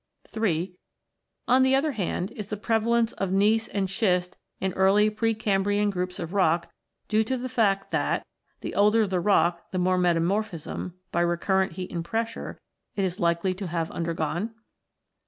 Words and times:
(iii) 0.35 0.79
On 1.47 1.61
the 1.61 1.75
other 1.75 1.91
hand, 1.91 2.31
is 2.31 2.49
the 2.49 2.57
prevalence 2.57 3.13
of 3.13 3.31
gneiss 3.31 3.67
and 3.67 3.87
schist 3.87 4.35
in 4.59 4.73
early 4.73 5.11
pre 5.11 5.35
Cambrian 5.35 5.91
groups 5.91 6.17
of 6.17 6.33
rock 6.33 6.73
due 7.07 7.23
to 7.23 7.37
the 7.37 7.47
fact 7.47 7.91
that, 7.91 8.25
the 8.61 8.73
older 8.73 9.05
the 9.05 9.19
rock, 9.19 9.69
the 9.69 9.77
more 9.77 9.99
metamorphism, 9.99 10.95
by 11.11 11.21
recurrent 11.21 11.73
heat 11.73 11.91
and 11.91 12.03
pressure, 12.03 12.59
it 12.95 13.05
is 13.05 13.19
likely 13.19 13.53
to 13.53 13.67
have 13.67 13.91
undergone? 13.91 14.55